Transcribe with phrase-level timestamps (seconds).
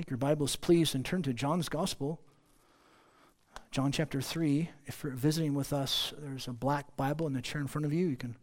[0.00, 2.22] Take your Bibles, please, and turn to John's Gospel.
[3.70, 4.70] John chapter 3.
[4.86, 7.92] If you're visiting with us, there's a black Bible in the chair in front of
[7.92, 8.06] you.
[8.06, 8.34] You can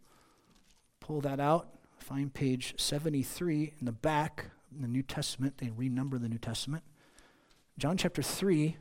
[1.00, 1.66] pull that out.
[1.98, 5.58] Find page 73 in the back in the New Testament.
[5.58, 6.84] They renumber the New Testament.
[7.76, 8.76] John chapter 3.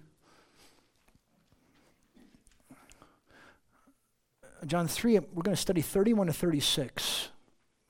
[4.68, 7.30] John 3, we're going to study 31 to 36.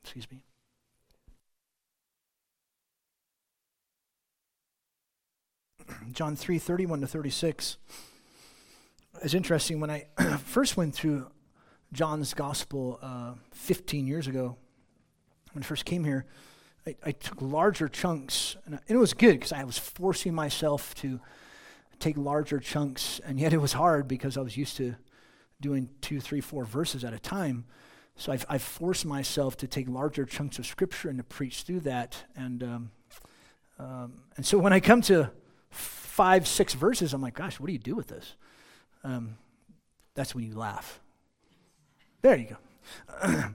[0.02, 0.44] Excuse me.
[6.12, 7.78] John 3, 31 to 36.
[9.24, 9.80] It's interesting.
[9.80, 10.08] When I
[10.46, 11.28] first went through
[11.94, 14.58] John's gospel uh, 15 years ago,
[15.54, 16.26] when I first came here,
[16.86, 20.94] I, I took larger chunks, and, and it was good because I was forcing myself
[20.96, 21.20] to
[22.00, 24.96] take larger chunks, and yet it was hard because I was used to
[25.60, 27.66] doing two, three, four verses at a time.
[28.16, 31.82] So I've, I've forced myself to take larger chunks of scripture and to preach through
[31.82, 32.24] that.
[32.36, 32.92] And, um,
[33.80, 35.32] um, and so when I come to
[36.18, 38.34] five, six verses, I'm like, gosh, what do you do with this?
[39.04, 39.38] Um,
[40.16, 41.00] that's when you laugh.
[42.24, 42.58] There you
[43.22, 43.54] go.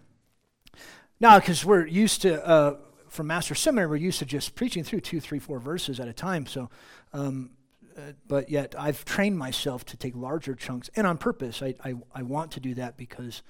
[1.20, 2.76] now, because we're used to, uh,
[3.08, 6.12] from Master Seminary, we're used to just preaching through two, three, four verses at a
[6.12, 6.46] time.
[6.46, 6.70] So,
[7.12, 7.50] um,
[7.98, 11.62] uh, but yet I've trained myself to take larger chunks, and on purpose.
[11.62, 13.42] I, I, I want to do that because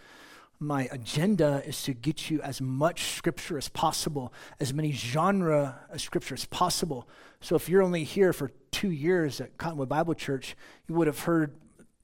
[0.62, 6.00] my agenda is to get you as much scripture as possible, as many genre of
[6.00, 7.08] scripture as possible.
[7.40, 10.56] So if you're only here for two years at Cottonwood Bible Church,
[10.88, 11.54] you would have heard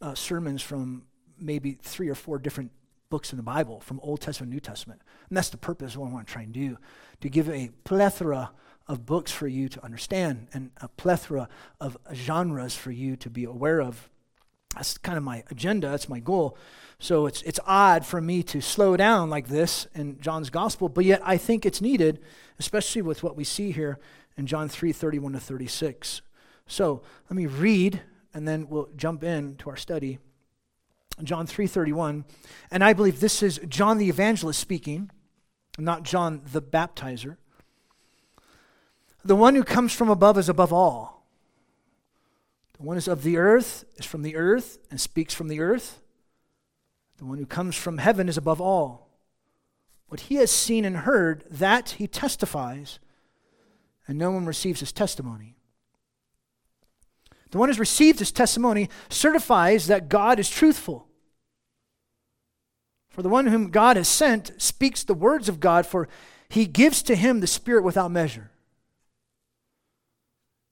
[0.01, 1.05] uh, sermons from
[1.39, 2.73] maybe three or four different
[3.11, 5.01] books in the Bible, from Old Testament, New Testament.
[5.29, 6.77] And that's the purpose of what I want to try and do,
[7.21, 8.51] to give a plethora
[8.87, 11.49] of books for you to understand and a plethora
[11.81, 14.11] of genres for you to be aware of.
[14.79, 16.57] That's kind of my agenda, that's my goal.
[17.01, 21.05] So it's, it's odd for me to slow down like this in John's gospel, but
[21.05, 22.21] yet I think it's needed,
[22.59, 23.99] especially with what we see here
[24.37, 26.23] in John 3 31 to 36.
[26.67, 30.19] So let me read and then we'll jump in to our study.
[31.25, 32.25] John 3:31.
[32.71, 35.11] And I believe this is John the evangelist speaking,
[35.77, 37.37] not John the baptizer.
[39.25, 41.18] The one who comes from above is above all.
[42.79, 46.01] The one is of the earth is from the earth and speaks from the earth.
[47.19, 49.09] The one who comes from heaven is above all.
[50.07, 53.01] What he has seen and heard, that he testifies,
[54.07, 55.57] and no one receives his testimony.
[57.51, 61.09] The one who's received his testimony certifies that God is truthful.
[63.11, 66.09] For the one whom God has sent speaks the words of God, for
[66.49, 68.53] he gives to him the Spirit without measure.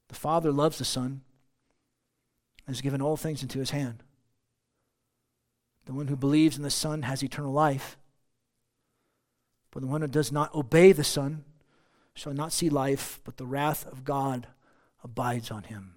[0.07, 1.21] The Father loves the Son
[2.67, 4.03] has given all things into his hand.
[5.85, 7.97] The one who believes in the Son has eternal life.
[9.71, 11.45] But the one who does not obey the Son
[12.13, 14.47] shall not see life, but the wrath of God
[15.03, 15.93] abides on him.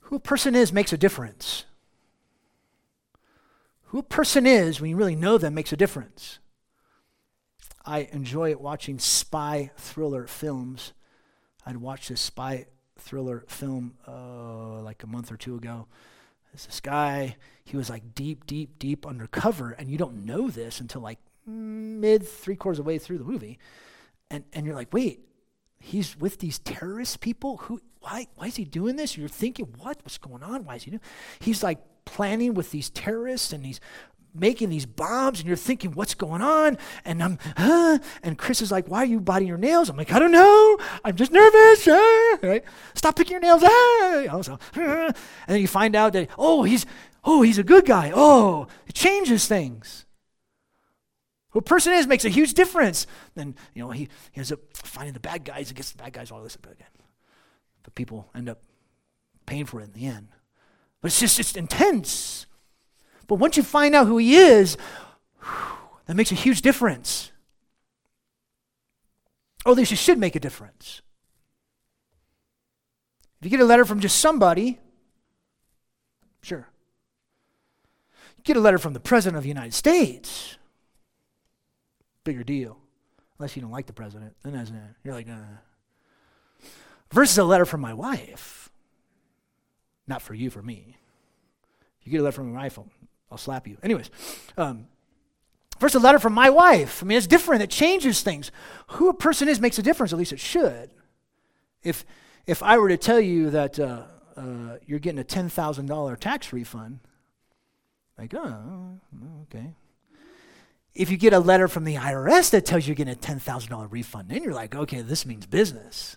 [0.00, 1.64] Who a person is makes a difference.
[3.86, 6.38] Who a person is, when you really know them, makes a difference.
[7.86, 10.92] I enjoy watching spy thriller films.
[11.66, 12.66] I'd watched this spy
[12.98, 15.86] thriller film uh, like a month or two ago.
[16.52, 21.00] This guy, he was like deep, deep, deep undercover, and you don't know this until
[21.00, 23.58] like mid three quarters of the way through the movie.
[24.30, 25.20] And, and you're like, wait,
[25.80, 27.58] he's with these terrorist people?
[27.58, 29.16] Who, why, why is he doing this?
[29.16, 29.98] You're thinking, what?
[30.02, 30.64] What's going on?
[30.64, 31.02] Why is he doing
[31.40, 33.80] He's like planning with these terrorists and he's
[34.34, 36.76] making these bombs and you're thinking, what's going on?
[37.04, 37.98] And I'm, huh?
[38.22, 39.88] And Chris is like, why are you biting your nails?
[39.88, 40.78] I'm like, I don't know.
[41.04, 41.88] I'm just nervous.
[41.94, 42.64] Uh, right?
[42.94, 43.62] Stop picking your nails.
[43.62, 45.14] Uh, and
[45.46, 46.84] then you find out that, oh, he's,
[47.22, 48.10] oh, he's a good guy.
[48.14, 50.04] Oh, it changes things.
[51.50, 53.06] Who a person is makes a huge difference.
[53.34, 56.12] Then, you know, he, he ends up finding the bad guys and gets the bad
[56.12, 56.56] guys all this.
[56.56, 56.88] Again
[57.84, 58.62] but people end up
[59.46, 60.28] paying for it in the end.
[61.00, 62.46] But it's just, it's intense.
[63.26, 64.76] But once you find out who he is,
[66.06, 67.32] that makes a huge difference.
[69.64, 71.00] Or at least it should make a difference.
[73.40, 74.78] If you get a letter from just somebody,
[76.42, 76.68] sure.
[78.36, 80.58] You get a letter from the President of the United States,
[82.24, 82.78] bigger deal.
[83.38, 84.76] Unless you don't like the president, then that's, it.
[85.02, 85.34] you're like, nah.
[87.10, 88.70] Versus a letter from my wife.
[90.06, 90.96] Not for you, for me.
[92.02, 92.78] You get a letter from my wife,
[93.34, 93.76] I'll, slap you.
[93.82, 94.10] Anyways,
[94.56, 94.86] um,
[95.78, 97.02] first a letter from my wife.
[97.02, 97.62] I mean, it's different.
[97.62, 98.50] It changes things.
[98.88, 100.12] Who a person is makes a difference.
[100.12, 100.90] At least it should.
[101.82, 102.04] If
[102.46, 104.02] if I were to tell you that uh,
[104.36, 107.00] uh, you're getting a ten thousand dollar tax refund,
[108.18, 109.00] like, oh,
[109.42, 109.74] okay.
[110.94, 113.90] if you get a letter from the IRS that tells you you're getting a $10,000
[113.90, 116.16] refund, then you're like, okay, this means business.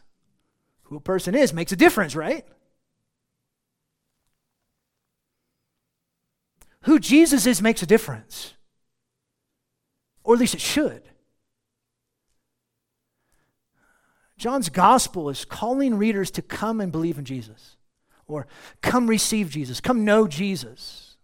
[0.83, 2.45] Who a person is makes a difference, right?
[6.87, 8.53] Who Jesus is makes a difference.
[10.23, 11.03] Or at least it should.
[14.37, 17.75] John's gospel is calling readers to come and believe in Jesus,
[18.25, 18.47] or
[18.81, 21.17] come receive Jesus, come know Jesus.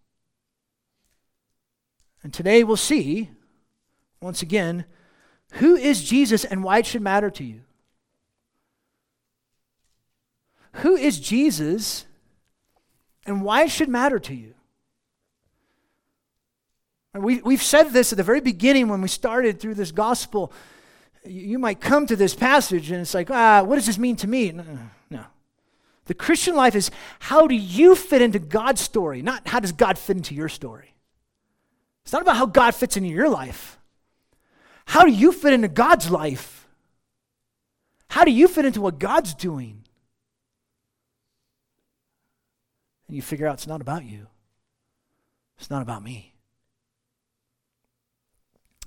[2.24, 3.30] And today we'll see,
[4.20, 4.84] once again,
[5.54, 7.62] who is Jesus and why it should matter to you.
[10.74, 12.06] Who is Jesus
[13.26, 14.53] and why it should matter to you?
[17.16, 20.52] We, we've said this at the very beginning when we started through this gospel.
[21.24, 24.28] You, might come to this passage and it's like, ah, what does this mean to
[24.28, 24.52] me?
[24.52, 24.66] No,
[25.10, 25.24] no.
[26.06, 29.98] The Christian life is how do you fit into God's story, not how does God
[29.98, 30.96] fit into your story.
[32.04, 33.80] It's not about how God fits into your life.
[34.86, 36.68] How do you fit into God's life?
[38.10, 39.84] How do you fit into what God's doing?
[43.08, 44.28] And you figure out it's not about you,
[45.58, 46.33] it's not about me.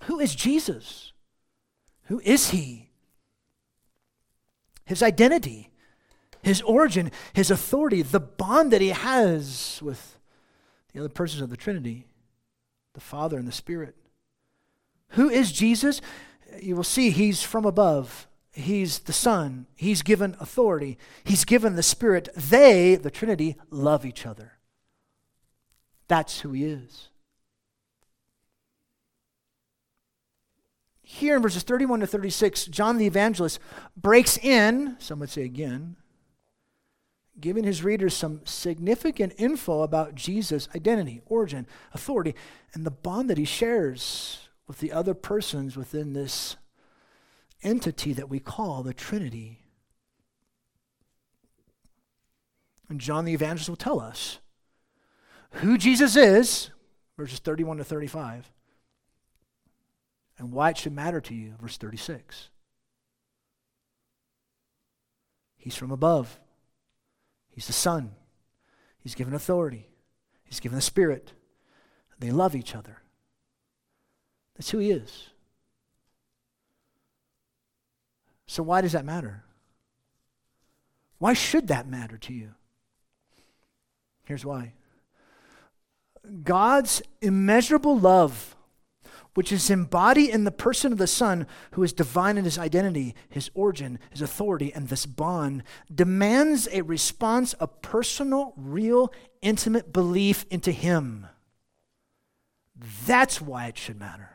[0.07, 1.13] Who is Jesus?
[2.05, 2.91] Who is he?
[4.85, 5.71] His identity,
[6.43, 10.19] his origin, his authority, the bond that he has with
[10.93, 12.07] the other persons of the Trinity,
[12.95, 13.97] the Father and the Spirit.
[15.11, 16.01] Who is Jesus?
[16.63, 18.29] You will see he's from above.
[18.53, 19.67] He's the Son.
[19.75, 20.99] He's given authority.
[21.25, 22.29] He's given the Spirit.
[22.37, 24.53] They, the Trinity, love each other.
[26.07, 27.09] That's who he is.
[31.09, 33.61] Here in verses 31 to 36, John the evangelist
[33.97, 35.95] breaks in, some would say again,
[37.41, 42.35] giving his readers some significant info about Jesus' identity, origin, authority,
[42.75, 46.57] and the bond that he shares with the other persons within this
[47.63, 49.61] entity that we call the Trinity.
[52.89, 54.41] And John the evangelist will tell us
[55.53, 56.71] who Jesus is,
[57.17, 58.51] verses 31 to 35
[60.39, 61.55] and why it should matter to you.
[61.61, 62.51] Verse 36.
[65.57, 66.39] He's from above.
[67.51, 68.13] He's the Son.
[68.99, 69.89] He's given authority.
[70.45, 71.33] He's given the Spirit.
[72.19, 72.99] They love each other.
[74.57, 75.31] That's who He is.
[78.47, 79.43] So, why does that matter?
[81.19, 82.55] Why should that matter to you?
[84.25, 84.73] Here's why
[86.43, 88.56] God's immeasurable love
[89.37, 93.15] which is embodied in the person of the Son, who is divine in his identity,
[93.29, 95.63] his origin, his authority, and this bond,
[95.95, 99.13] demands a response of personal, real,
[99.43, 101.27] intimate belief into him.
[103.07, 104.31] That's why it should matter.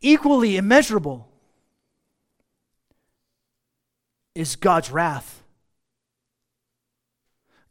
[0.00, 1.28] Equally immeasurable
[4.34, 5.44] is God's wrath.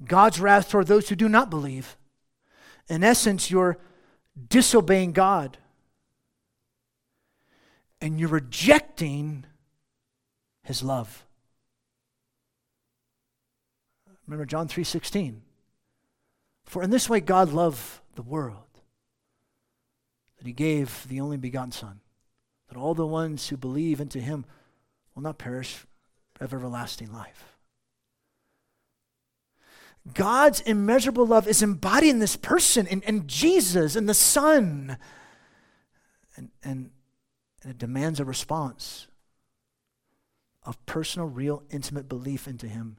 [0.05, 1.97] God's wrath toward those who do not believe.
[2.87, 3.77] In essence, your
[4.47, 5.57] disobeying God.
[8.01, 9.45] And you're rejecting
[10.63, 11.25] his love.
[14.25, 15.41] Remember John 3:16.
[16.63, 18.81] For in this way God loved the world
[20.37, 22.01] that he gave the only begotten son
[22.67, 24.45] that all the ones who believe into him
[25.15, 25.85] will not perish
[26.33, 27.48] but have everlasting life.
[30.13, 34.97] God's immeasurable love is embodied in this person, in, in Jesus, in the Son.
[36.35, 36.91] And, and,
[37.63, 39.07] and it demands a response
[40.63, 42.97] of personal, real, intimate belief into Him.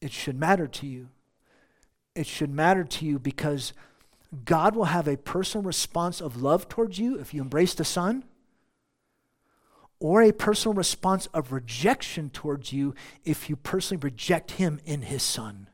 [0.00, 1.08] It should matter to you.
[2.14, 3.72] It should matter to you because
[4.44, 8.24] God will have a personal response of love towards you if you embrace the Son
[10.02, 12.92] or a personal response of rejection towards you
[13.24, 15.68] if you personally reject him in his son.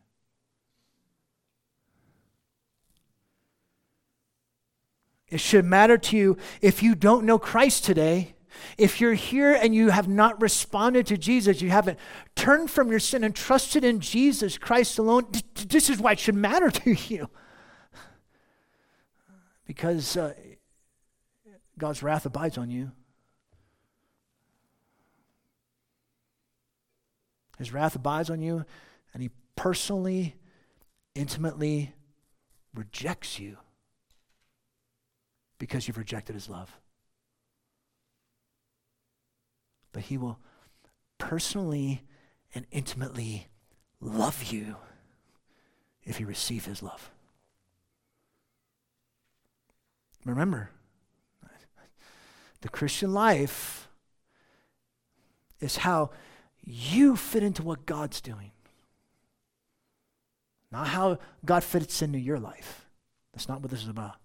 [5.30, 8.34] It should matter to you if you don't know Christ today.
[8.76, 11.98] If you're here and you have not responded to Jesus, you haven't
[12.34, 16.34] turned from your sin and trusted in Jesus Christ alone, this is why it should
[16.34, 17.30] matter to you.
[19.66, 20.34] Because uh,
[21.78, 22.92] God's wrath abides on you.
[27.58, 28.64] His wrath abides on you,
[29.12, 30.36] and he personally,
[31.14, 31.92] intimately
[32.74, 33.58] rejects you
[35.58, 36.78] because you've rejected his love.
[39.92, 40.38] But he will
[41.18, 42.04] personally
[42.54, 43.48] and intimately
[44.00, 44.76] love you
[46.04, 47.10] if you receive his love.
[50.24, 50.70] Remember,
[52.60, 53.88] the Christian life
[55.60, 56.10] is how
[56.68, 58.52] you fit into what God's doing,
[60.70, 62.86] not how God fits into your life.
[63.32, 64.16] That's not what this is about.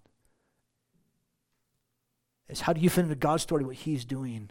[2.48, 4.50] It's how do you fit into God's story, what He's doing.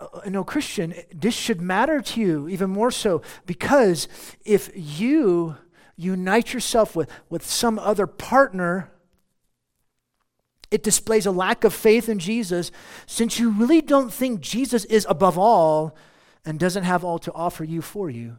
[0.00, 4.08] Uh, no, Christian, this should matter to you even more so because
[4.44, 5.56] if you
[5.96, 8.90] unite yourself with, with some other partner,
[10.70, 12.70] it displays a lack of faith in Jesus
[13.06, 15.96] since you really don't think Jesus is above all
[16.44, 18.38] and doesn't have all to offer you for you.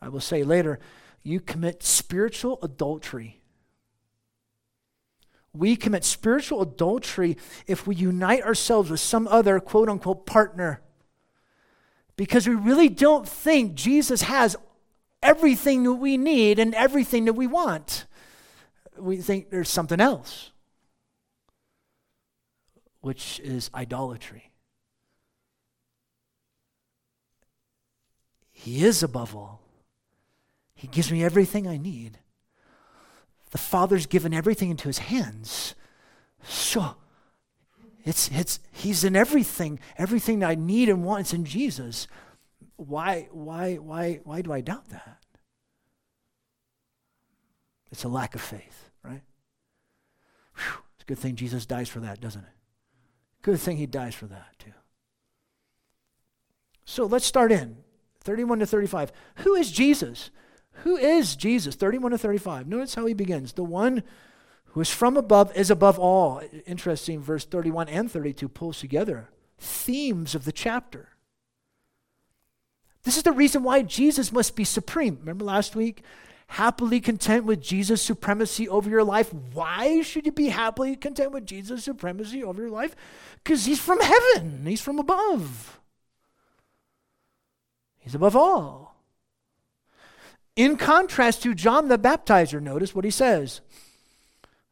[0.00, 0.78] I will say later,
[1.22, 3.40] you commit spiritual adultery.
[5.54, 10.82] We commit spiritual adultery if we unite ourselves with some other quote unquote partner
[12.16, 14.56] because we really don't think Jesus has
[15.24, 18.06] everything that we need and everything that we want.
[18.96, 20.52] We think there's something else,
[23.00, 24.52] which is idolatry.
[28.52, 29.60] He is above all.
[30.76, 32.18] He gives me everything I need.
[33.50, 35.74] The Father's given everything into his hands.
[36.46, 36.94] So
[38.04, 39.80] it's, it's, he's in everything.
[39.96, 42.06] Everything that I need and want is in Jesus.
[42.86, 45.18] Why, why, why, why do I doubt that?
[47.90, 49.22] It's a lack of faith, right?
[50.56, 52.50] Whew, it's a good thing Jesus dies for that, doesn't it?
[53.42, 54.72] Good thing he dies for that, too.
[56.84, 57.76] So let's start in
[58.20, 59.12] 31 to 35.
[59.36, 60.30] Who is Jesus?
[60.82, 61.74] Who is Jesus?
[61.76, 62.66] 31 to 35.
[62.66, 63.52] Notice how he begins.
[63.52, 64.02] The one
[64.66, 66.42] who is from above is above all.
[66.66, 71.10] Interesting, verse 31 and 32 pulls together themes of the chapter.
[73.04, 75.18] This is the reason why Jesus must be supreme.
[75.20, 76.02] Remember last week?
[76.48, 79.32] Happily content with Jesus' supremacy over your life.
[79.52, 82.94] Why should you be happily content with Jesus' supremacy over your life?
[83.42, 85.80] Because he's from heaven, he's from above.
[87.98, 88.96] He's above all.
[90.56, 93.60] In contrast to John the Baptizer, notice what he says.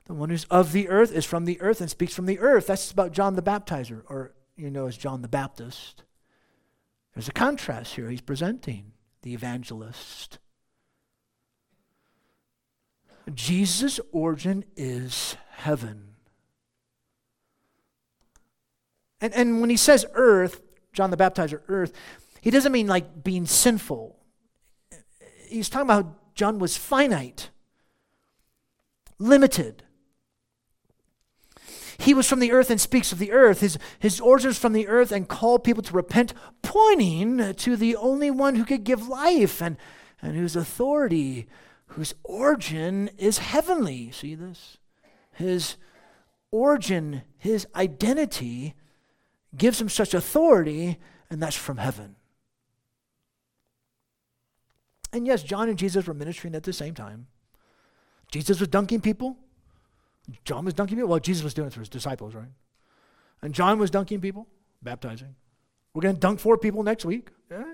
[0.07, 2.67] The one who's of the earth is from the earth and speaks from the earth.
[2.67, 6.03] That's about John the Baptizer, or you know as John the Baptist.
[7.14, 8.09] There's a contrast here.
[8.09, 8.92] He's presenting
[9.23, 10.38] the evangelist.
[13.35, 16.14] Jesus' origin is heaven.
[19.21, 20.61] And, and when he says earth,
[20.92, 21.92] John the Baptizer, earth,
[22.40, 24.16] he doesn't mean like being sinful.
[25.47, 27.50] He's talking about John was finite,
[29.19, 29.85] limited.
[32.02, 33.61] He was from the earth and speaks of the earth.
[33.61, 38.28] His, his origins from the earth and called people to repent, pointing to the only
[38.28, 39.76] one who could give life and,
[40.21, 41.47] and whose authority,
[41.87, 44.11] whose origin is heavenly.
[44.11, 44.78] See this?
[45.30, 45.76] His
[46.50, 48.75] origin, his identity
[49.56, 50.99] gives him such authority,
[51.30, 52.16] and that's from heaven.
[55.12, 57.28] And yes, John and Jesus were ministering at the same time.
[58.28, 59.37] Jesus was dunking people.
[60.45, 61.11] John was dunking people.
[61.11, 62.49] Well, Jesus was doing it for his disciples, right?
[63.43, 64.47] And John was dunking people,
[64.83, 65.35] baptizing.
[65.95, 67.31] We're going to dunk four people next week.
[67.50, 67.64] Yeah.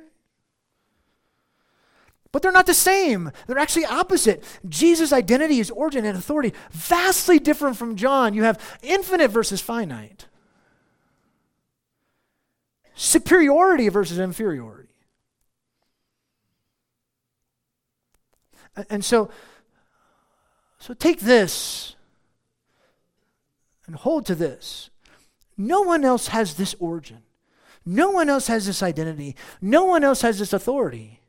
[2.31, 3.31] But they're not the same.
[3.47, 4.45] They're actually opposite.
[4.69, 8.35] Jesus' identity, his origin, and authority, vastly different from John.
[8.35, 10.27] You have infinite versus finite,
[12.95, 14.89] superiority versus inferiority.
[18.91, 19.31] And so,
[20.79, 21.97] so take this
[23.89, 24.91] and hold to this.
[25.57, 27.23] No one else has this origin.
[27.85, 29.35] No one else has this identity.
[29.61, 31.21] No one else has this authority.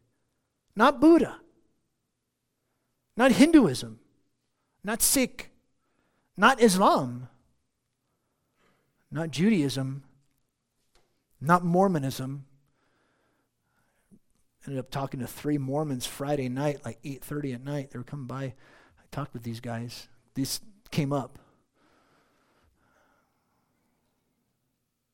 [0.75, 1.37] Not Buddha.
[3.17, 3.99] Not Hinduism.
[4.83, 5.51] Not Sikh.
[6.37, 7.29] Not Islam.
[9.09, 10.03] Not Judaism.
[11.41, 12.45] Not Mormonism.
[14.67, 17.91] Ended up talking to three Mormons Friday night, like 8:30 at night.
[17.91, 18.43] They were coming by.
[18.43, 20.09] I talked with these guys.
[20.35, 20.59] These
[20.91, 21.39] came up.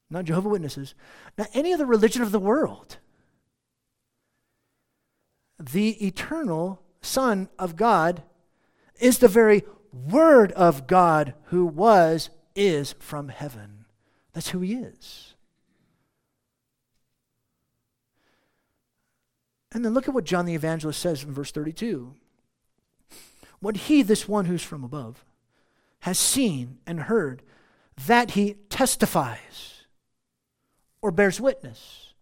[0.09, 0.93] Not Jehovah Witnesses,
[1.37, 2.97] not any other religion of the world.
[5.59, 8.23] The eternal Son of God
[8.99, 13.85] is the very Word of God who was, is from heaven.
[14.33, 15.35] That's who He is.
[19.75, 22.13] And then look at what John the Evangelist says in verse 32.
[23.59, 25.25] What he, this one who's from above,
[26.01, 27.41] has seen and heard,
[28.07, 29.74] that he testifies
[31.05, 32.13] or bears witness.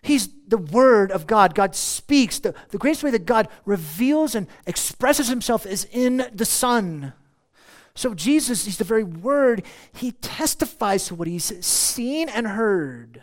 [0.00, 1.54] He's the Word of God.
[1.54, 2.38] God speaks.
[2.38, 7.12] The, the greatest way that God reveals and expresses himself is in the Son.
[7.94, 9.62] So, Jesus, he's the very Word.
[9.92, 13.22] He testifies to what he's seen and heard.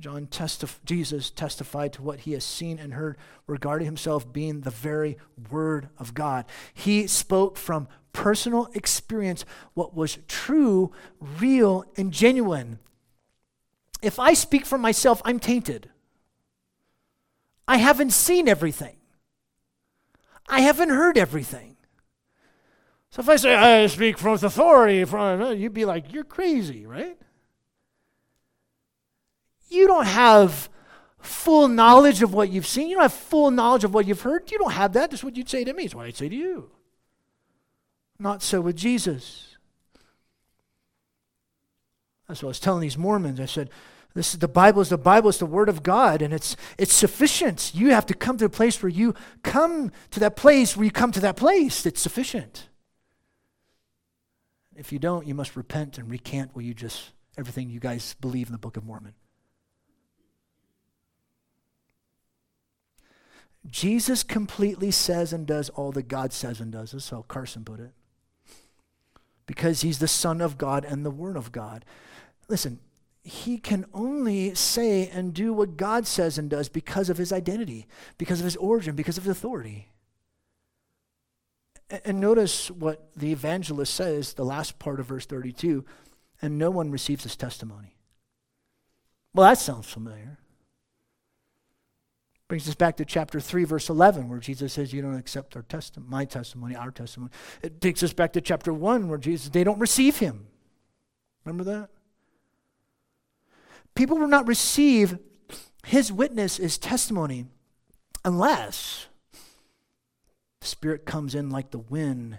[0.00, 4.70] John testif- Jesus testified to what he has seen and heard regarding himself being the
[4.70, 5.16] very
[5.50, 6.44] Word of God.
[6.74, 9.44] He spoke from personal experience
[9.74, 10.90] what was true,
[11.20, 12.78] real, and genuine.
[14.00, 15.90] If I speak for myself, I'm tainted.
[17.68, 18.96] I haven't seen everything.
[20.48, 21.76] I haven't heard everything.
[23.10, 26.86] So if I say I speak from authority, from uh, you'd be like, you're crazy,
[26.86, 27.18] right?
[29.68, 30.68] You don't have
[31.18, 32.88] full knowledge of what you've seen.
[32.88, 34.50] You don't have full knowledge of what you've heard.
[34.50, 35.10] You don't have that.
[35.10, 35.84] That's what you'd say to me.
[35.84, 36.70] That's what I'd say to you.
[38.18, 39.56] Not so with Jesus.
[42.28, 43.40] That's what I was telling these Mormons.
[43.40, 43.70] I said,
[44.14, 46.94] this is the Bible is the Bible is the Word of God, and it's it's
[46.94, 47.72] sufficient.
[47.74, 50.92] You have to come to a place where you come to that place where you
[50.92, 51.84] come to that place.
[51.84, 52.68] It's sufficient.
[54.76, 58.46] If you don't, you must repent and recant what you just everything you guys believe
[58.46, 59.14] in the Book of Mormon.
[63.66, 66.92] Jesus completely says and does all that God says and does.
[66.92, 67.92] That's how Carson put it.
[69.46, 71.84] Because he's the Son of God and the Word of God.
[72.48, 72.80] Listen,
[73.22, 77.86] he can only say and do what God says and does because of his identity,
[78.18, 79.88] because of his origin, because of his authority.
[82.04, 85.84] And notice what the evangelist says, the last part of verse 32
[86.42, 87.96] and no one receives his testimony.
[89.32, 90.38] Well, that sounds familiar.
[92.46, 95.62] Brings us back to chapter 3, verse 11, where Jesus says, You don't accept our
[95.62, 97.30] testimony, my testimony, our testimony.
[97.62, 100.46] It takes us back to chapter 1, where Jesus, they don't receive him.
[101.44, 101.88] Remember that?
[103.94, 105.18] People will not receive
[105.86, 107.46] his witness, his testimony,
[108.24, 109.06] unless
[110.60, 112.38] the Spirit comes in like the wind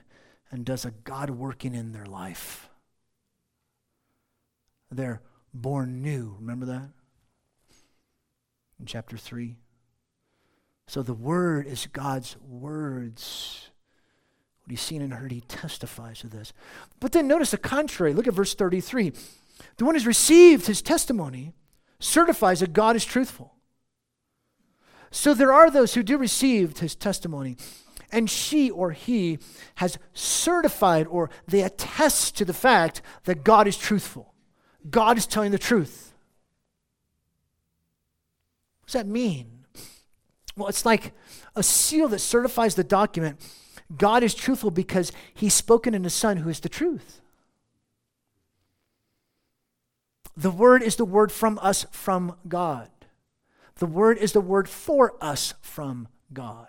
[0.52, 2.70] and does a God working in their life.
[4.92, 5.22] They're
[5.54, 6.36] born new.
[6.40, 6.90] Remember that?
[8.80, 9.58] In chapter 3.
[10.88, 13.70] So the Word is God's words.
[14.64, 16.54] What he's seen and heard, he testifies to this.
[17.00, 18.14] But then notice the contrary.
[18.14, 19.14] Look at verse 33.
[19.78, 21.54] The one who's received his testimony
[22.00, 23.54] certifies that God is truthful.
[25.12, 27.58] So there are those who do receive his testimony,
[28.12, 29.40] and she or he
[29.76, 34.34] has certified or they attest to the fact that God is truthful.
[34.90, 36.14] God is telling the truth.
[38.82, 39.55] What does that mean?
[40.56, 41.14] Well, it's like
[41.56, 43.40] a seal that certifies the document.
[43.96, 47.22] God is truthful because he's spoken in the Son who is the truth.
[50.38, 52.90] The word is the word from us from God.
[53.76, 56.68] The word is the word for us from God.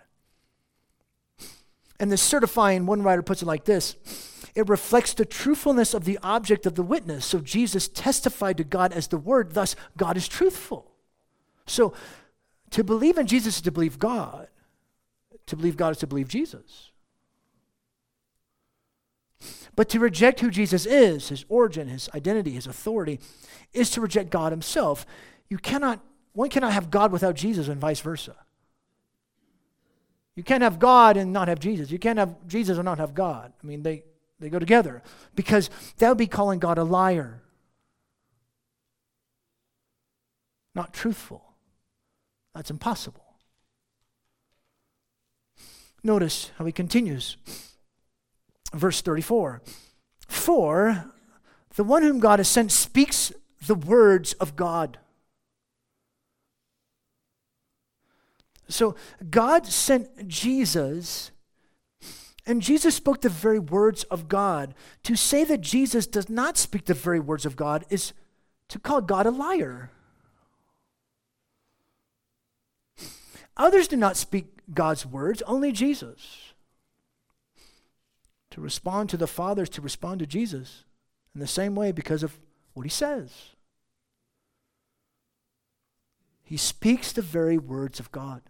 [1.99, 3.95] And the certifying, one writer puts it like this
[4.55, 7.25] it reflects the truthfulness of the object of the witness.
[7.25, 10.91] So Jesus testified to God as the word, thus, God is truthful.
[11.67, 11.93] So
[12.71, 14.47] to believe in Jesus is to believe God,
[15.47, 16.91] to believe God is to believe Jesus.
[19.75, 23.19] But to reject who Jesus is, his origin, his identity, his authority,
[23.73, 25.05] is to reject God himself.
[25.49, 26.03] You cannot,
[26.33, 28.35] one cannot have God without Jesus and vice versa.
[30.35, 31.91] You can't have God and not have Jesus.
[31.91, 33.53] You can't have Jesus and not have God.
[33.63, 34.03] I mean, they,
[34.39, 35.01] they go together
[35.35, 37.41] because that would be calling God a liar,
[40.75, 41.46] not truthful.
[42.57, 43.23] That's impossible.
[46.01, 47.37] Notice how he continues.
[48.73, 49.61] Verse 34
[50.27, 51.05] For
[51.75, 53.31] the one whom God has sent speaks
[53.67, 54.97] the words of God.
[58.67, 58.95] So
[59.29, 61.29] God sent Jesus,
[62.47, 64.73] and Jesus spoke the very words of God.
[65.03, 68.13] To say that Jesus does not speak the very words of God is
[68.69, 69.91] to call God a liar.
[73.57, 76.53] Others do not speak God's words, only Jesus.
[78.51, 80.85] To respond to the Father is to respond to Jesus
[81.33, 82.39] in the same way because of
[82.73, 83.31] what he says.
[86.43, 88.41] He speaks the very words of God.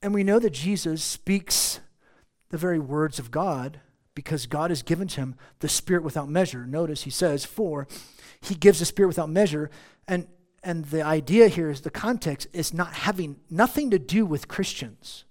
[0.00, 1.80] And we know that Jesus speaks
[2.50, 3.80] the very words of God
[4.14, 6.66] because God has given to him the Spirit without measure.
[6.66, 7.88] Notice he says, For
[8.40, 9.70] he gives the Spirit without measure.
[10.06, 10.26] And,
[10.62, 15.24] and the idea here is the context is not having nothing to do with Christians.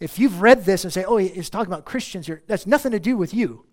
[0.00, 3.00] If you've read this and say, oh, he's talking about Christians here, that's nothing to
[3.00, 3.64] do with you.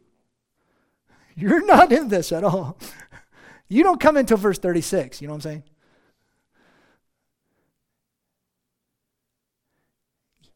[1.35, 2.77] You're not in this at all.
[3.69, 5.19] You don't come until verse 36.
[5.19, 5.63] You know what I'm saying?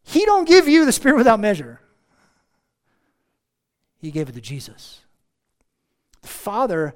[0.04, 1.82] He don't give you the Spirit without measure.
[3.98, 5.02] He gave it to Jesus.
[6.22, 6.94] The Father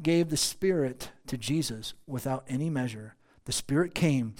[0.00, 3.16] gave the Spirit to Jesus without any measure.
[3.44, 4.34] The Spirit came,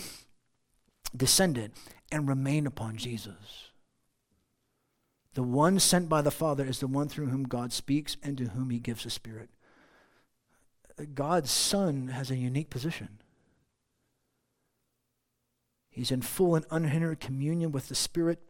[1.17, 1.73] descended,
[2.11, 3.71] and remained upon Jesus.
[5.35, 8.49] The one sent by the Father is the one through whom God speaks and to
[8.49, 9.51] whom he gives the Spirit.
[11.15, 13.19] God's Son has a unique position.
[15.91, 18.41] He's in full and unhindered communion with the Spirit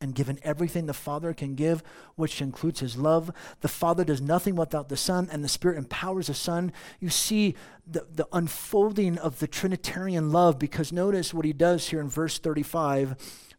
[0.00, 1.82] and given everything the Father can give,
[2.14, 3.30] which includes his love.
[3.60, 6.72] The Father does nothing without the Son, and the Spirit empowers the Son.
[7.00, 7.54] You see
[7.86, 12.38] the, the unfolding of the Trinitarian love because notice what he does here in verse
[12.38, 13.16] 35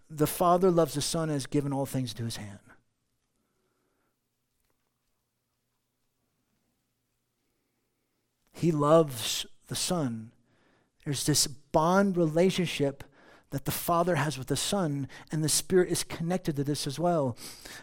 [0.09, 2.59] the Father loves the Son and has given all things to his hand.
[8.51, 10.31] He loves the Son.
[11.05, 13.03] There's this bond relationship
[13.51, 16.99] that the Father has with the Son, and the Spirit is connected to this as
[16.99, 17.35] well.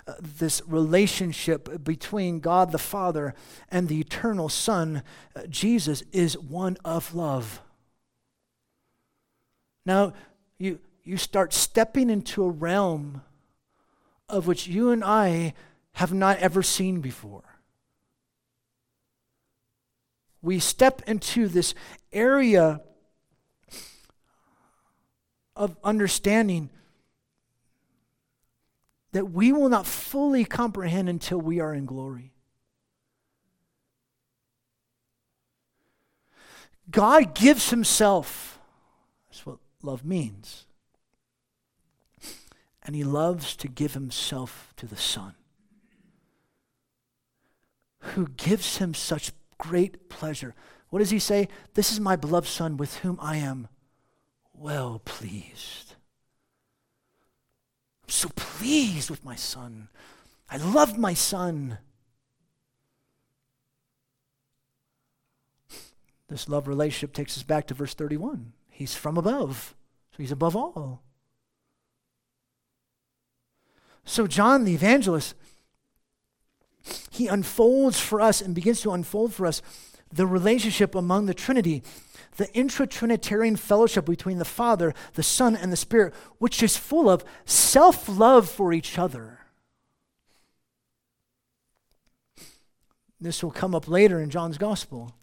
[0.07, 3.35] Uh, this relationship between God the Father
[3.69, 5.03] and the eternal Son,
[5.35, 7.61] uh, Jesus, is one of love.
[9.85, 10.13] Now,
[10.59, 13.23] you, you start stepping into a realm
[14.29, 15.55] of which you and I
[15.93, 17.43] have not ever seen before.
[20.43, 21.75] We step into this
[22.13, 22.83] area
[25.57, 26.71] of understanding
[29.13, 32.33] that we will not fully comprehend until we are in glory.
[36.91, 38.61] God gives Himself.
[39.29, 40.67] That's what love means.
[42.83, 45.35] And he loves to give himself to the Son,
[47.99, 50.55] who gives him such great pleasure.
[50.91, 51.49] What does he say?
[51.75, 53.67] This is my beloved Son with whom I am
[54.59, 55.95] well pleased.
[58.05, 59.89] I'm so pleased with my Son.
[60.49, 61.79] I love my Son.
[66.29, 68.53] This love relationship takes us back to verse 31.
[68.71, 69.75] He's from above,
[70.11, 71.03] so he's above all.
[74.05, 75.35] So, John the evangelist,
[77.11, 79.63] he unfolds for us and begins to unfold for us
[80.13, 81.83] the relationship among the Trinity,
[82.37, 87.09] the intra Trinitarian fellowship between the Father, the Son, and the Spirit, which is full
[87.09, 89.41] of self love for each other.
[93.21, 95.15] This will come up later in John's Gospel.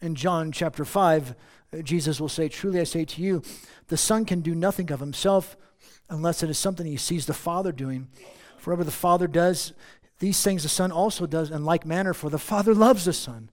[0.00, 1.34] In John chapter 5,
[1.72, 3.42] uh, Jesus will say, Truly I say to you,
[3.88, 5.56] the Son can do nothing of himself
[6.08, 8.08] unless it is something he sees the Father doing.
[8.56, 9.72] For whatever the Father does,
[10.20, 13.50] these things the Son also does in like manner, for the Father loves the Son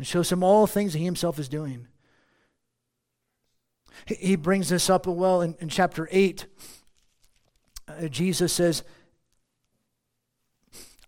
[0.00, 1.86] and shows him all things that he himself is doing.
[4.06, 6.46] He brings this up well in, in chapter 8.
[7.86, 8.82] Uh, Jesus says,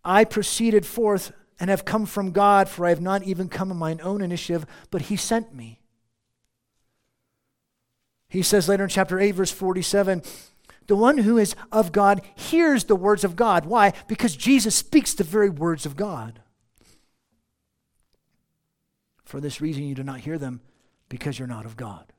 [0.05, 3.79] I proceeded forth and have come from God, for I have not even come of
[3.79, 5.81] mine own initiative, but he sent me.
[8.29, 10.21] He says later in chapter 8, verse 47,
[10.87, 13.65] the one who is of God hears the words of God.
[13.65, 13.95] Why?
[14.07, 16.42] Because Jesus speaks the very words of God.
[19.33, 20.61] For this reason, you do not hear them
[21.09, 22.13] because you're not of God.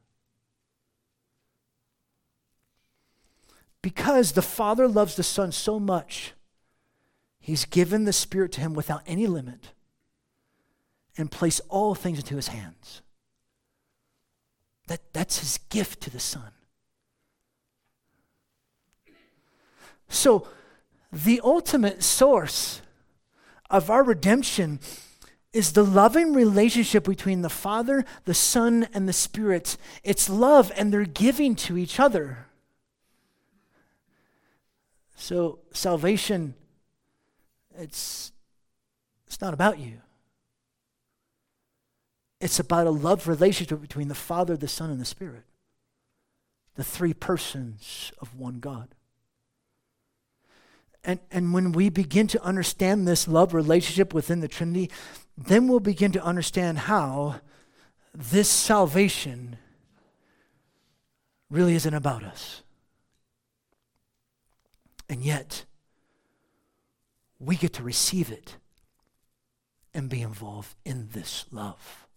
[3.83, 6.33] Because the Father loves the Son so much,
[7.39, 9.73] He's given the Spirit to him without any limit
[11.15, 13.03] and placed all things into his hands.
[14.87, 16.51] That, that's his gift to the Son.
[20.09, 20.47] So,
[21.11, 22.81] the ultimate source
[23.69, 24.79] of our redemption
[25.53, 29.77] is the loving relationship between the Father, the Son, and the Spirit.
[30.03, 32.47] It's love, and they're giving to each other.
[35.15, 36.55] So, salvation,
[37.77, 38.31] it's,
[39.27, 40.01] it's not about you.
[42.41, 45.43] It's about a love relationship between the Father, the Son, and the Spirit,
[46.75, 48.89] the three persons of one God.
[51.03, 54.89] And, and when we begin to understand this love relationship within the Trinity,
[55.37, 57.41] then we'll begin to understand how
[58.13, 59.57] this salvation
[61.49, 62.61] really isn't about us.
[65.09, 65.65] And yet,
[67.39, 68.55] we get to receive it
[69.93, 72.07] and be involved in this love.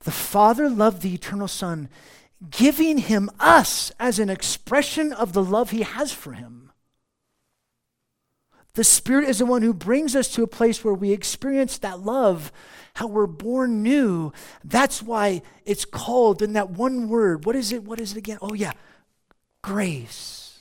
[0.00, 1.88] The Father loved the eternal Son
[2.50, 6.70] giving him us as an expression of the love he has for him.
[8.74, 12.00] The Spirit is the one who brings us to a place where we experience that
[12.00, 12.52] love,
[12.94, 14.32] how we're born new.
[14.62, 17.44] That's why it's called in that one word.
[17.44, 17.82] What is it?
[17.82, 18.38] What is it again?
[18.40, 18.72] Oh, yeah,
[19.62, 20.60] grace.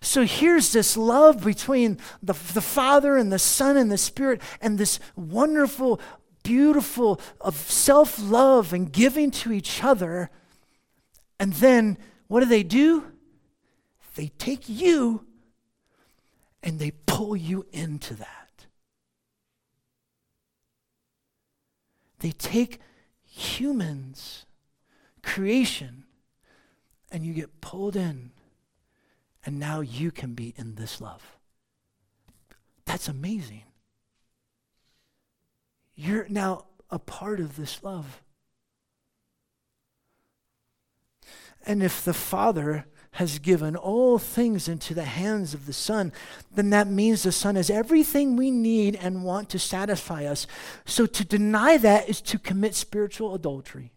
[0.00, 4.76] So here's this love between the, the Father and the Son and the Spirit, and
[4.76, 6.00] this wonderful,
[6.44, 10.30] beautiful of self love and giving to each other.
[11.40, 13.10] And then what do they do?
[14.14, 15.26] They take you
[16.62, 18.66] and they pull you into that.
[22.20, 22.80] They take
[23.26, 24.46] humans,
[25.22, 26.04] creation,
[27.10, 28.30] and you get pulled in
[29.44, 31.36] and now you can be in this love.
[32.86, 33.64] That's amazing.
[35.94, 38.22] You're now a part of this love.
[41.66, 46.12] And if the Father has given all things into the hands of the Son,
[46.52, 50.48] then that means the Son has everything we need and want to satisfy us.
[50.84, 53.92] So to deny that is to commit spiritual adultery.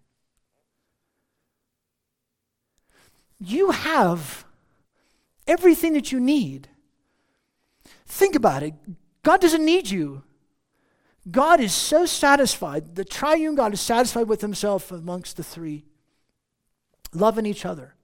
[3.40, 4.46] You have
[5.48, 6.70] everything that you need.
[8.06, 8.76] Think about it.
[9.24, 10.24] God doesn't need you.
[11.30, 15.86] God is so satisfied, the triune God is satisfied with himself amongst the three,
[17.14, 17.96] loving each other.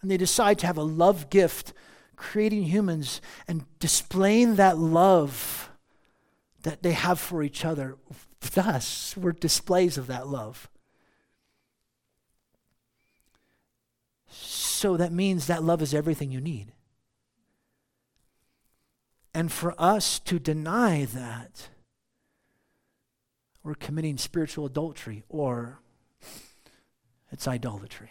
[0.00, 1.72] And they decide to have a love gift,
[2.16, 5.70] creating humans and displaying that love
[6.62, 7.96] that they have for each other.
[8.40, 10.68] Thus, we're displays of that love.
[14.28, 16.72] So that means that love is everything you need.
[19.34, 21.68] And for us to deny that,
[23.62, 25.78] we're committing spiritual adultery or
[27.30, 28.10] it's idolatry.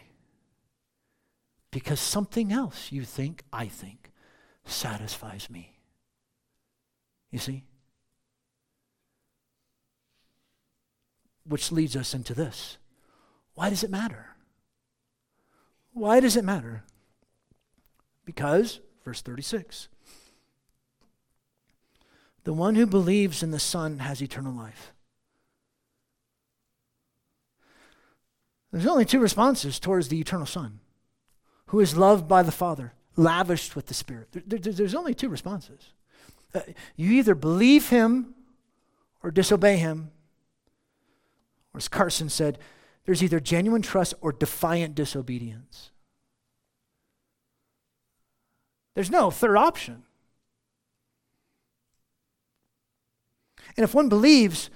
[1.70, 4.10] Because something else you think, I think,
[4.64, 5.72] satisfies me.
[7.30, 7.64] You see?
[11.46, 12.76] Which leads us into this.
[13.54, 14.36] Why does it matter?
[15.92, 16.84] Why does it matter?
[18.24, 19.88] Because, verse 36,
[22.44, 24.92] the one who believes in the Son has eternal life.
[28.72, 30.80] There's only two responses towards the eternal Son,
[31.66, 34.28] who is loved by the Father, lavished with the Spirit.
[34.32, 35.92] There, there, there's only two responses.
[36.54, 36.60] Uh,
[36.96, 38.34] you either believe him
[39.22, 40.10] or disobey him.
[41.74, 42.58] Or as Carson said,
[43.04, 45.90] there's either genuine trust or defiant disobedience.
[48.94, 50.04] There's no third option.
[53.76, 54.70] And if one believes,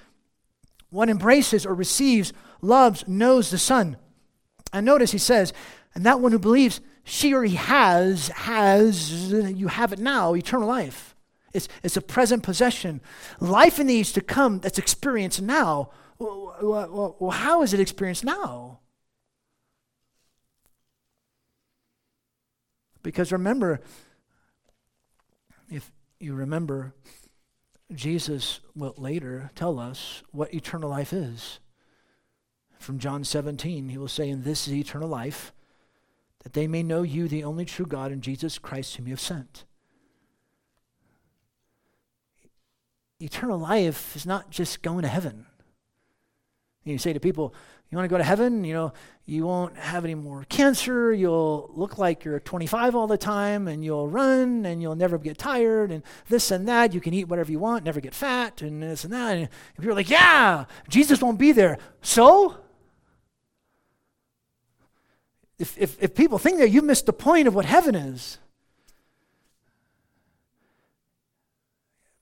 [0.90, 3.96] one embraces or receives, loves, knows the Son.
[4.72, 5.52] And notice he says,
[5.94, 10.68] and that one who believes, she or he has, has, you have it now, eternal
[10.68, 11.14] life.
[11.52, 13.00] It's, it's a present possession.
[13.40, 15.90] Life in the age to come that's experienced now.
[16.18, 18.80] Well, well, how is it experienced now?
[23.02, 23.80] Because remember,
[25.70, 26.94] if you remember,
[27.94, 31.60] Jesus will later tell us what eternal life is.
[32.78, 35.52] From John 17, he will say, And this is eternal life,
[36.42, 39.20] that they may know you, the only true God, and Jesus Christ, whom you have
[39.20, 39.64] sent.
[43.18, 45.46] Eternal life is not just going to heaven.
[46.84, 47.54] You say to people,
[47.90, 48.64] you want to go to heaven?
[48.64, 48.92] You know,
[49.26, 51.12] you won't have any more cancer.
[51.12, 55.38] You'll look like you're 25 all the time, and you'll run, and you'll never get
[55.38, 56.94] tired, and this and that.
[56.94, 59.36] You can eat whatever you want, never get fat, and this and that.
[59.36, 61.78] And people are like, yeah, Jesus won't be there.
[62.02, 62.58] So?
[65.58, 68.38] If, if, if people think that, you've missed the point of what heaven is.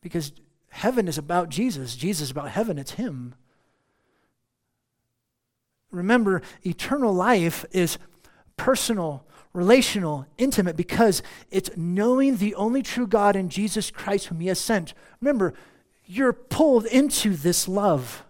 [0.01, 0.33] Because
[0.69, 3.35] heaven is about Jesus, Jesus is about heaven, it's Him
[5.95, 7.99] remember, eternal life is
[8.57, 14.49] personal, relational, intimate, because it's knowing the only true God in Jesus Christ whom He
[14.49, 14.95] has sent.
[15.21, 15.55] Remember,
[16.05, 18.24] you're pulled into this love.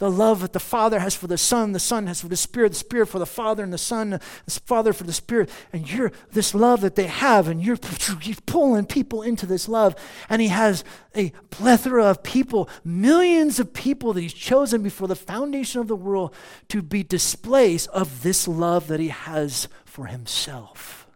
[0.00, 2.70] The love that the Father has for the Son, the Son has for the Spirit,
[2.70, 5.48] the Spirit for the Father, and the Son, the Father for the Spirit.
[5.72, 7.78] And you're this love that they have, and you're,
[8.22, 9.94] you're pulling people into this love.
[10.28, 10.82] And He has
[11.14, 15.94] a plethora of people, millions of people that He's chosen before the foundation of the
[15.94, 16.34] world
[16.70, 21.06] to be displays of this love that He has for Himself.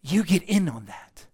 [0.00, 1.26] You get in on that.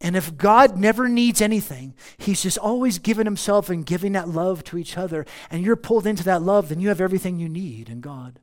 [0.00, 4.64] And if God never needs anything, He's just always giving Himself and giving that love
[4.64, 7.88] to each other, and you're pulled into that love, then you have everything you need
[7.90, 8.40] in God.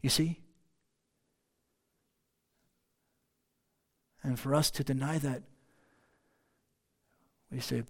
[0.00, 0.40] You see?
[4.22, 5.42] And for us to deny that,
[7.50, 7.82] we say,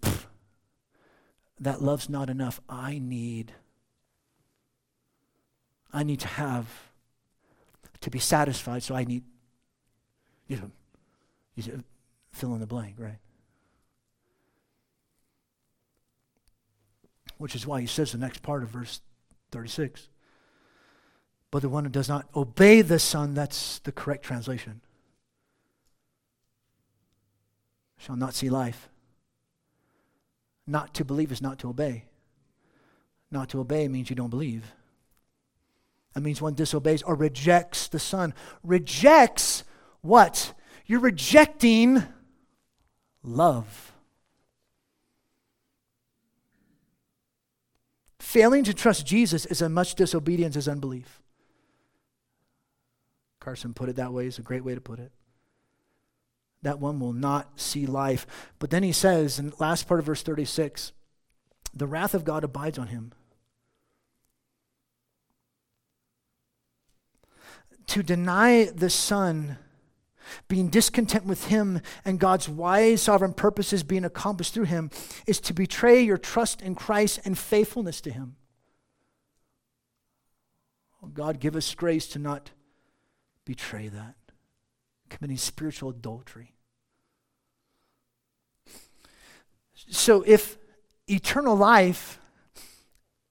[1.61, 2.61] that love's not enough.
[2.69, 3.53] I need,
[5.93, 6.69] I need to have,
[8.01, 9.25] to be satisfied, so I need,
[10.47, 10.71] you know,
[11.57, 11.85] you
[12.39, 13.19] fill in the blank, right?
[17.37, 19.01] Which is why he says the next part of verse
[19.51, 20.09] 36.
[21.51, 24.81] But the one who does not obey the Son, that's the correct translation,
[27.97, 28.89] shall not see life.
[30.67, 32.05] Not to believe is not to obey.
[33.31, 34.73] Not to obey means you don't believe.
[36.15, 38.35] That means one disobeys or rejects the Son.
[38.63, 39.65] Rejects
[40.03, 40.55] what?
[40.87, 42.03] You're rejecting
[43.23, 43.93] love.
[48.19, 51.23] Failing to trust Jesus is as much disobedience as unbelief.
[53.41, 55.13] Carson put it that way, is a great way to put it.
[56.63, 58.27] That one will not see life.
[58.59, 60.93] But then he says in last part of verse 36
[61.75, 63.13] the wrath of God abides on him.
[67.89, 69.57] To deny the Son,
[70.49, 74.91] being discontent with Him and God's wise sovereign purposes being accomplished through Him,
[75.27, 78.37] is to betray your trust in Christ and faithfulness to Him.
[81.03, 82.51] Oh, God, give us grace to not
[83.45, 84.17] betray that,
[85.09, 86.55] committing spiritual adultery.
[89.89, 90.59] So if
[91.07, 92.19] eternal life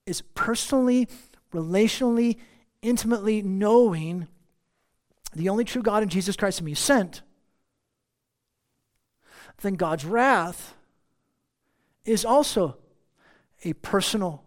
[0.06, 1.06] is personally,
[1.52, 2.38] relationally,
[2.80, 4.26] intimately knowing
[5.34, 7.22] the only true God in Jesus Christ whom He sent,
[9.62, 10.74] then God's wrath
[12.04, 12.76] is also
[13.64, 14.44] a personal,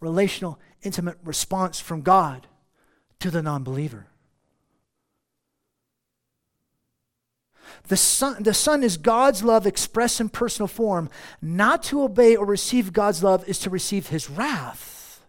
[0.00, 2.46] relational, intimate response from God
[3.20, 4.06] to the non believer.
[7.88, 11.10] The son, the son is God's love expressed in personal form.
[11.40, 15.24] Not to obey or receive God's love is to receive his wrath.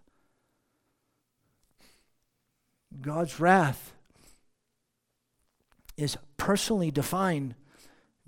[3.01, 3.92] God's wrath
[5.97, 7.55] is personally defined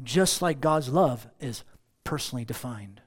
[0.04, 1.64] just like God's love is
[2.04, 3.02] personally defined.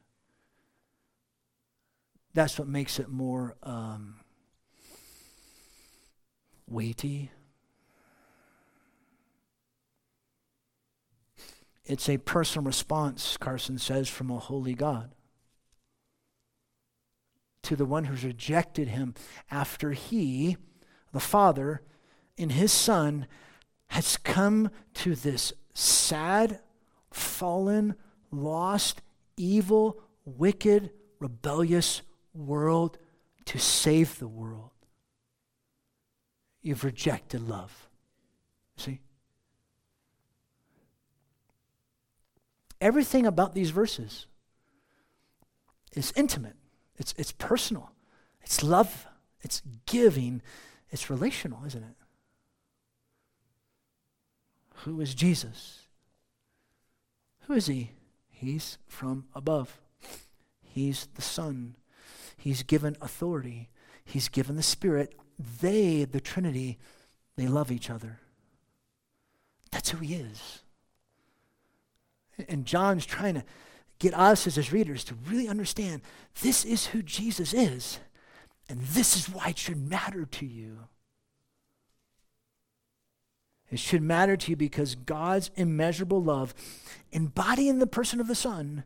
[2.35, 4.17] That's what makes it more um,
[6.69, 7.31] weighty
[11.89, 15.11] It's a personal response, Carson says, from a holy God
[17.63, 19.15] to the one who's rejected him
[19.51, 20.59] after he,
[21.13, 21.81] the Father,
[22.37, 23.27] in his Son,
[23.89, 26.61] has come to this sad,
[27.11, 27.95] fallen,
[28.31, 29.03] lost,
[29.37, 32.03] evil, wicked, rebellious
[32.35, 32.99] world
[33.47, 34.71] to save the world.
[36.63, 37.89] You've rejected love.
[38.77, 39.01] See?
[42.81, 44.27] Everything about these verses
[45.95, 46.57] is intimate,
[46.97, 47.91] it's, it's personal,
[48.43, 49.07] it's love,
[49.41, 50.43] it's giving,
[50.91, 51.97] it's relational, isn't it?
[54.85, 55.81] Who is Jesus?
[57.47, 57.93] Who is he?
[58.29, 59.81] He's from above.
[60.63, 61.75] He's the Son.
[62.37, 63.71] He's given authority.
[64.05, 65.15] He's given the Spirit.
[65.61, 66.79] They, the Trinity,
[67.37, 68.21] they love each other.
[69.71, 70.63] That's who he is.
[72.49, 73.45] And John's trying to
[73.99, 76.03] get us as his readers to really understand
[76.43, 77.99] this is who Jesus is,
[78.69, 80.89] and this is why it should matter to you.
[83.71, 86.55] It should matter to you because God's immeasurable love,
[87.13, 88.85] embodied in the person of the Son,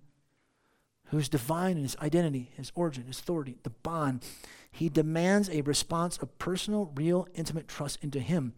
[1.06, 4.24] who is divine in his identity, his origin, his authority, the bond,
[4.70, 8.54] he demands a response of personal, real, intimate trust into him.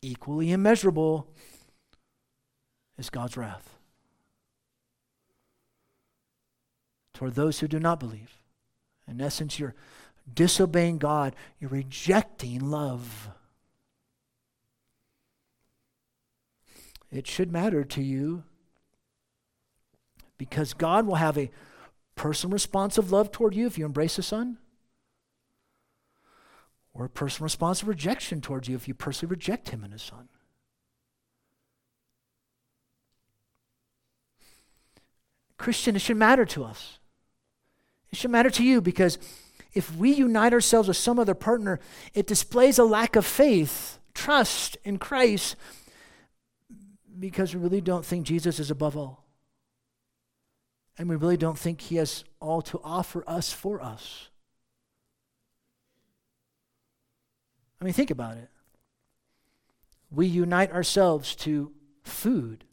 [0.00, 1.28] Equally immeasurable
[2.98, 3.78] is God's wrath.
[7.22, 8.36] toward those who do not believe.
[9.06, 9.76] In essence, you're
[10.34, 13.28] disobeying God, you're rejecting love.
[17.12, 18.44] It should matter to you
[20.38, 21.50] because God will have a
[22.16, 24.58] personal response of love toward you if you embrace the Son,
[26.94, 30.02] or a personal response of rejection towards you if you personally reject Him and His
[30.02, 30.28] Son.
[35.58, 36.98] Christian, it should matter to us.
[38.10, 39.18] It should matter to you because
[39.74, 41.78] if we unite ourselves with some other partner,
[42.14, 45.56] it displays a lack of faith, trust in Christ,
[47.18, 49.24] because we really don't think Jesus is above all.
[50.98, 54.28] And we really don't think he has all to offer us for us.
[57.80, 58.48] I mean, think about it.
[60.10, 61.72] we unite ourselves to
[62.04, 62.64] food,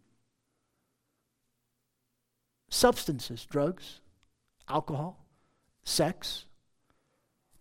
[2.70, 4.02] substances, drugs,
[4.68, 5.26] alcohol,
[5.84, 6.46] sex,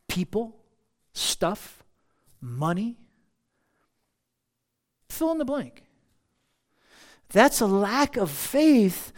[0.09, 0.57] people,
[1.15, 1.85] stuff,
[2.41, 2.99] money.
[5.09, 5.85] Fill in the blank.
[7.31, 9.13] That's a lack of faith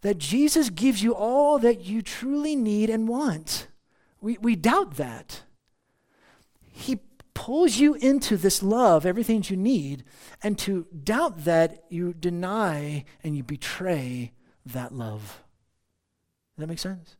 [0.00, 3.68] that Jesus gives you all that you truly need and want.
[4.20, 5.42] We, we doubt that.
[6.60, 7.00] He
[7.34, 10.04] pulls you into this love, everything you need,
[10.42, 14.32] and to doubt that, you deny and you betray
[14.66, 15.42] that love.
[16.56, 17.16] Does that make sense?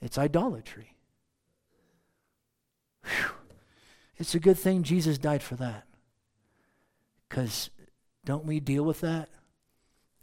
[0.00, 0.96] It's idolatry.
[3.04, 3.30] Whew.
[4.16, 5.84] It's a good thing Jesus died for that.
[7.28, 7.70] Because
[8.24, 9.28] don't we deal with that?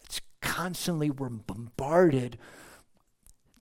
[0.06, 2.38] It's constantly, we're bombarded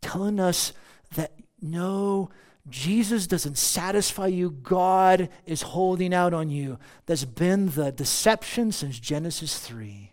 [0.01, 0.73] telling us
[1.15, 2.31] that no,
[2.69, 4.51] Jesus doesn't satisfy you.
[4.51, 6.79] God is holding out on you.
[7.07, 10.13] That's been the deception since Genesis 3.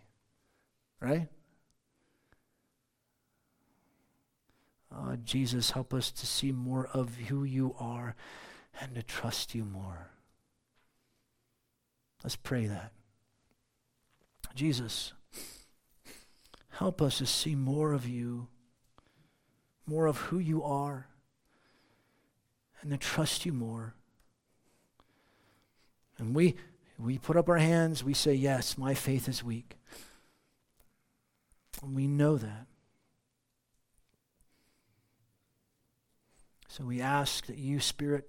[1.00, 1.28] Right?
[4.94, 8.16] Oh, Jesus, help us to see more of who you are
[8.80, 10.10] and to trust you more.
[12.24, 12.92] Let's pray that.
[14.56, 15.12] Jesus,
[16.70, 18.48] help us to see more of you,
[19.86, 21.06] more of who you are,
[22.80, 23.94] and to trust you more.
[26.18, 26.56] And we,
[26.98, 29.76] we put up our hands, we say, Yes, my faith is weak.
[31.82, 32.66] And we know that.
[36.68, 38.28] So we ask that you, Spirit,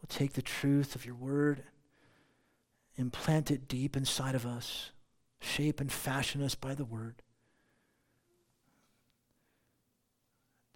[0.00, 1.62] will take the truth of your word,
[3.00, 4.92] implant it deep inside of us,
[5.40, 7.22] shape and fashion us by the word.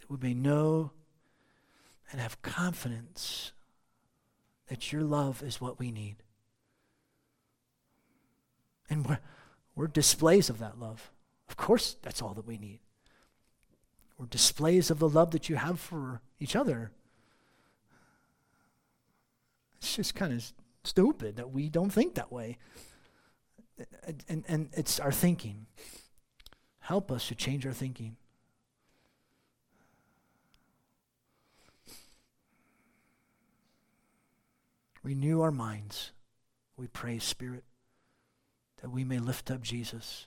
[0.01, 0.91] That we may know
[2.11, 3.53] and have confidence
[4.69, 6.17] that your love is what we need.
[8.89, 9.19] And we're,
[9.75, 11.11] we're displays of that love.
[11.49, 12.81] Of course, that's all that we need
[14.19, 16.91] We're displays of the love that you have for each other.
[19.79, 20.53] It's just kind of
[20.85, 22.59] stupid that we don't think that way.
[24.29, 25.67] And, and it's our thinking.
[26.81, 28.17] Help us to change our thinking.
[35.03, 36.13] Renew our minds,
[36.77, 37.65] we pray, Spirit,
[38.81, 40.27] that we may lift up Jesus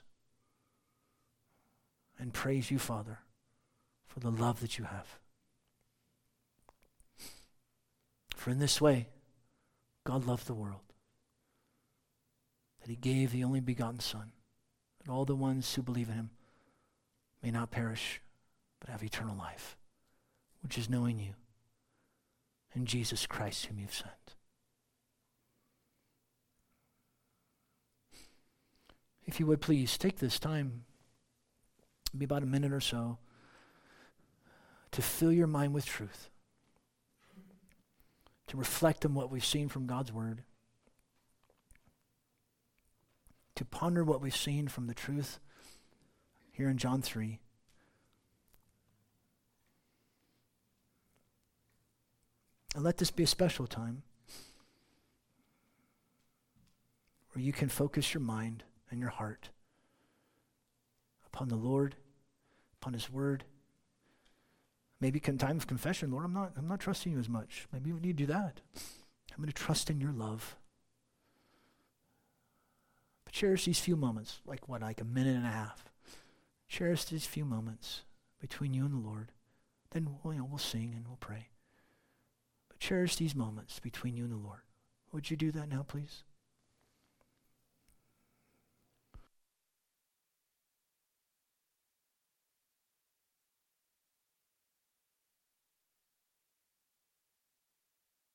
[2.18, 3.18] and praise you, Father
[4.18, 5.18] for the love that you have.
[8.34, 9.08] For in this way,
[10.08, 10.94] God loved the world,
[12.80, 14.32] that he gave the only begotten Son,
[15.04, 16.30] that all the ones who believe in him
[17.42, 18.22] may not perish,
[18.80, 19.76] but have eternal life,
[20.62, 21.34] which is knowing you
[22.72, 24.14] and Jesus Christ, whom you've sent.
[29.26, 30.84] If you would please take this time,
[32.16, 33.18] be about a minute or so
[34.92, 36.30] to fill your mind with truth,
[38.48, 40.42] to reflect on what we've seen from God's Word,
[43.54, 45.38] to ponder what we've seen from the truth
[46.50, 47.38] here in John 3.
[52.74, 54.02] And let this be a special time
[57.32, 59.50] where you can focus your mind and your heart
[61.26, 61.96] upon the Lord,
[62.80, 63.44] upon His Word
[65.00, 67.68] Maybe in time of confession, Lord, I'm not, I'm not trusting you as much.
[67.72, 68.60] Maybe we need to do that.
[69.32, 70.56] I'm going to trust in your love.
[73.24, 75.84] But cherish these few moments, like what, like a minute and a half.
[76.68, 78.02] Cherish these few moments
[78.40, 79.30] between you and the Lord.
[79.90, 81.48] Then we'll, you know, we'll sing and we'll pray.
[82.68, 84.60] But cherish these moments between you and the Lord.
[85.12, 86.24] Would you do that now, please?